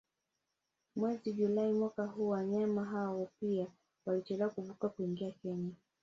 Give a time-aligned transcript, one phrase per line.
[0.95, 3.67] Mwezi Julai mwaka huu wanyama hao pia
[4.05, 5.71] walichelewa kuvuka kuingia Kenya